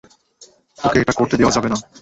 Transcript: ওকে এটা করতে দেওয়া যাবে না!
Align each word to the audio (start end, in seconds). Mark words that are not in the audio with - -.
ওকে 0.79 0.97
এটা 1.01 1.13
করতে 1.19 1.35
দেওয়া 1.37 1.55
যাবে 1.55 1.69
না! 1.69 1.77